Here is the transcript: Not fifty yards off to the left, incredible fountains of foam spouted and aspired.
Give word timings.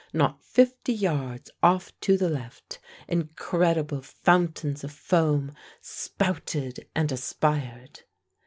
Not 0.13 0.43
fifty 0.43 0.93
yards 0.93 1.51
off 1.61 1.91
to 1.99 2.17
the 2.17 2.27
left, 2.27 2.79
incredible 3.07 4.01
fountains 4.01 4.83
of 4.83 4.91
foam 4.91 5.53
spouted 5.79 6.89
and 6.95 7.11
aspired. 7.11 7.99